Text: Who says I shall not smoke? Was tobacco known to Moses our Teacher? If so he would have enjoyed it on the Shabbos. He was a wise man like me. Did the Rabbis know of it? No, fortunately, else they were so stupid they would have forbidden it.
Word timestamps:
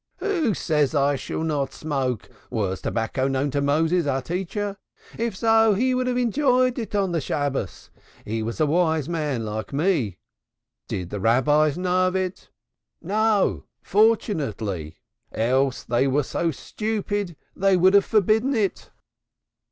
Who 0.17 0.55
says 0.55 0.95
I 0.95 1.15
shall 1.15 1.43
not 1.43 1.73
smoke? 1.73 2.27
Was 2.49 2.81
tobacco 2.81 3.27
known 3.27 3.51
to 3.51 3.61
Moses 3.61 4.07
our 4.07 4.23
Teacher? 4.23 4.77
If 5.15 5.35
so 5.37 5.75
he 5.75 5.93
would 5.93 6.07
have 6.07 6.17
enjoyed 6.17 6.79
it 6.79 6.95
on 6.95 7.11
the 7.11 7.21
Shabbos. 7.21 7.91
He 8.25 8.41
was 8.41 8.59
a 8.59 8.65
wise 8.65 9.07
man 9.07 9.45
like 9.45 9.71
me. 9.71 10.17
Did 10.87 11.11
the 11.11 11.19
Rabbis 11.19 11.77
know 11.77 12.07
of 12.07 12.15
it? 12.15 12.49
No, 12.99 13.65
fortunately, 13.83 14.97
else 15.31 15.83
they 15.83 16.07
were 16.07 16.23
so 16.23 16.49
stupid 16.49 17.35
they 17.55 17.77
would 17.77 17.93
have 17.93 18.05
forbidden 18.05 18.55
it. 18.55 18.89